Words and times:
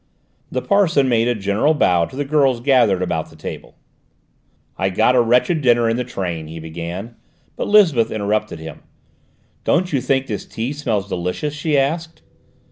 The 0.51 0.63
parson 0.63 1.07
made 1.07 1.27
a 1.27 1.35
general 1.35 1.75
bow 1.75 2.05
to 2.05 2.15
the 2.15 2.25
girls 2.25 2.59
gathered 2.59 3.03
about 3.03 3.29
the 3.29 3.35
table. 3.35 3.75
"I 4.75 4.89
got 4.89 5.13
a 5.15 5.21
wretched 5.21 5.61
dinner 5.61 5.87
in 5.87 5.95
the 5.95 6.03
train," 6.03 6.47
he 6.47 6.57
began, 6.57 7.17
but 7.55 7.67
Lisbeth 7.67 8.09
interrupted 8.09 8.57
him. 8.57 8.81
"Don't 9.63 9.93
you 9.93 10.01
think 10.01 10.25
this 10.25 10.47
tea 10.47 10.73
smells 10.73 11.07
delicious?" 11.07 11.53
she 11.53 11.77
asked. 11.77 12.23